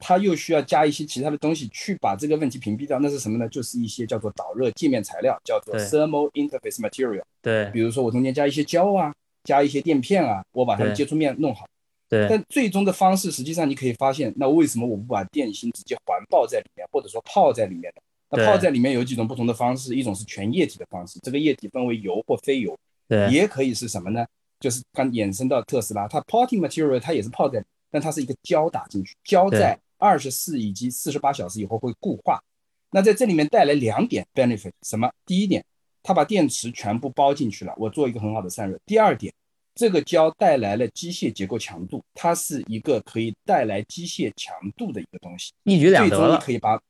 [0.00, 3.48] 它又需要加一些其他的东西去把这个问题屏蔽掉，那是什么呢？
[3.48, 7.22] 就是一些叫做导热界面材料，叫做 thermal interface material。
[7.42, 11.66] 对，比如说我中间加一些胶啊，加一些垫片啊，我把它的接触面弄好。
[12.08, 12.26] 对。
[12.28, 18.02] 但最终的方式，实际上你可以发现，那为什么我不把电芯直接环抱在里面，或者说泡在里面呢？
[18.30, 22.76] 那泡在里面有几种不同的方式，一种是全液体的方式，这个液体分为油或非油。
[23.06, 23.30] 对。
[23.30, 24.24] 也可以是什么呢？
[24.58, 29.78] 就是刚衍生到特斯拉，它 potting material 它也是泡在，但它是一个胶打进去，胶在。
[30.00, 32.42] 二十四以及四十八小时以后会固化，
[32.90, 35.08] 那在这里面带来两点 benefit，什么？
[35.26, 35.64] 第一点，
[36.02, 38.76] 它把电池全部包进去了，我做一个很好的散热。
[38.84, 39.32] 第二点，
[39.74, 46.38] 这个胶带来了机械结构强度，它是一个可以带来机械强度的一个东西，一举两得了。
[46.38, 46.80] 可以把，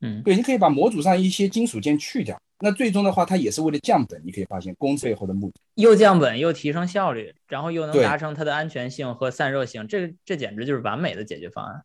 [0.00, 2.40] 嗯，对，你可以把模组上一些金属件去掉。
[2.60, 4.20] 那最终的话，它也是为了降本。
[4.24, 11.84] 你可以发现，工背后的目的又降本又提升效率，然后又能达成它的安全性和散热性，这这简直就是完美的解决方案。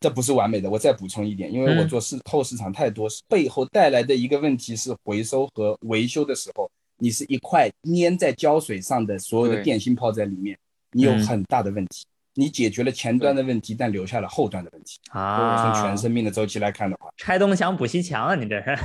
[0.00, 10.58] 这不是完美的，我再补充一点，因为我做市后市场太多，背后带来的一个问题是回收和维修的时候，你是一块粘在胶水上的所有的电芯泡在里面，
[10.92, 12.04] 你有很大的问题。
[12.34, 15.74] 你解决了前端的问题，但留下了后端的问题啊。
[15.74, 18.78] 从全生命的周期来看的话，拆东墙补西墙啊，你这是，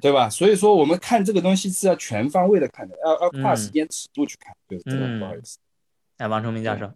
[0.00, 0.28] 对吧？
[0.28, 5.58] 所以说我们看这个东西是要全方位的看的，要要跨时间尺度去看，对，这个不好意思。
[6.16, 6.90] 哎，王崇明教授。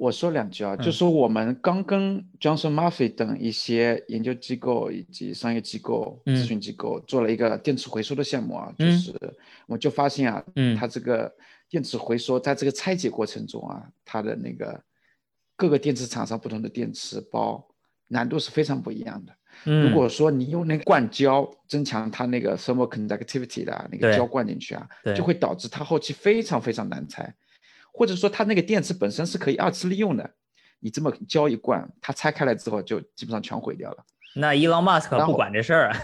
[0.00, 9.12] 我说两句啊，就说我们刚跟 Johnson Murphy 等一些研究机构以及商业机构、咨询机构做了一个电池回收的项目啊，就是
[9.66, 10.42] 我就发现啊，
[10.78, 11.30] 它这个
[11.68, 14.82] 电池回收在这个拆解过程中啊，它的那个
[15.54, 17.62] 各个电池厂商不同的电池包
[18.08, 19.36] 难度是非常不一样的。
[19.64, 27.34] 如果说你用那个灌胶增强它那个 thermal conductivity 的那个胶灌进去啊，就会导致它后期非常非常难拆。
[27.92, 30.30] 或者说它那个电池本身是可以二次利用的，
[30.80, 34.04] 你这么浇一罐，它拆开来之后就基本上全毁掉了。
[34.36, 35.96] 那伊朗马斯克不管这事儿啊，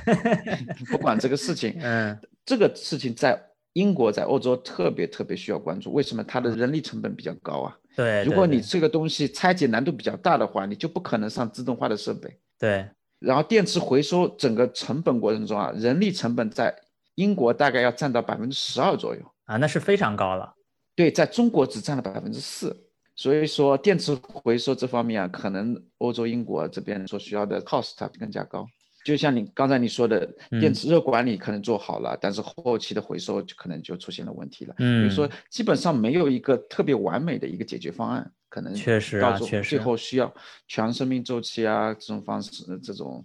[0.90, 1.78] 不管这个事情。
[1.80, 3.40] 嗯，这个事情在
[3.74, 5.92] 英国、在欧洲特别特别需要关注。
[5.92, 6.24] 为什么？
[6.24, 7.76] 它的人力成本比较高啊。
[7.94, 8.24] 对。
[8.24, 12.36] 如果你这个东西拆解难度比较大的话，你就不可能上自动化的设备。
[12.58, 12.88] 对。
[13.20, 16.74] 然后电池回收整个成本过程中啊，人力成本在
[17.14, 20.52] 英国大概要占到百分之十二左右啊，那是非常高了。
[20.96, 22.74] 对，在中国只占了百分之四，
[23.14, 28.66] 所以说电池回收这方面啊，可能欧洲、英国这边所需要的 cost 更加高。
[29.04, 30.28] 就像你刚才你说的，
[30.58, 34.74] 电池热管理可能做好了，但是后期的回收就可能就出现了问题了。
[34.78, 40.34] 嗯，比如说基本上没有一个特别完美的一个解决方案，可能确实啊，确实最后需要
[40.66, 43.24] 全生命周期啊这种方式、这种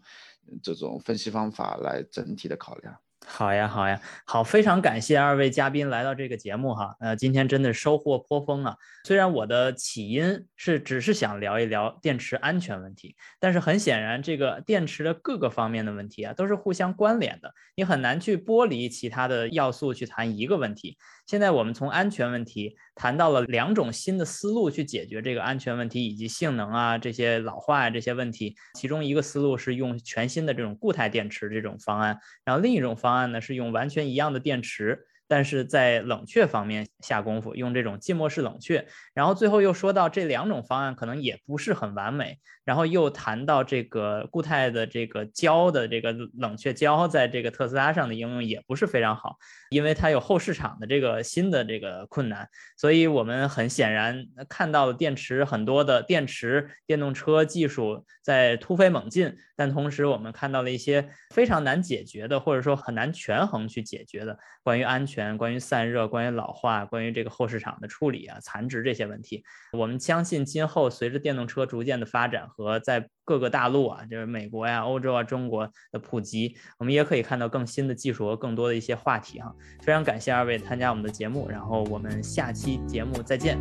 [0.61, 2.95] 这种分析方法来整体的考量。
[3.25, 8.75] 好呀，好呀，好，非常感谢二位嘉宾来到这个节目哈，呃，今天真的收获颇丰啊。
[9.05, 20.97] 虽然我的起因是只是想聊一聊电池安全问题，但是很显然，这个电池的各个方面的问题啊，都是互相关联的，你很难去剥离其他的要素去谈一个问题。
[21.27, 35.07] 现在我们从安全问题谈到了两种新的思路去解决这个安全问题以及性能啊这些老化啊这些问题，其中一个思路是用全新的这种固态电池这种方案，然后另一种方案呢是用完全一样的电池。
[35.31, 49.37] 但是在冷却方面下功夫，用这种浸没式冷却，然后最后又说到这两种方案可能也不是很完美，然后又谈到这个固态的这个胶的这个冷却胶在这个特斯拉上的应用也不是非常好，
[49.69, 65.20] 因为它有后市场的这个新的这个困难，所以我们很显然看到了电池很多的电池电动车技术在突飞猛进，但同时我们看到了一些非常难解决的，或者说很难权衡去解决的关于安全。
[65.37, 69.43] 关于散热、关于老化、关于这个后市场的处理啊、残值这些问题，
[69.73, 79.53] 我们相信今后随着电动车逐渐的发展和在各个大陆啊，就是美国呀、欧洲啊、中国的普及，我们也可以看到更新的技术和更多的一些话题哈。
[79.81, 83.57] 非常感谢二位参加我们的节目，然后我们下期节目再见。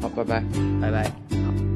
[0.00, 0.44] 好，拜拜，
[0.80, 1.04] 拜拜。
[1.04, 1.73] 好。